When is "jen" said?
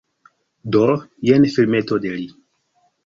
1.31-1.45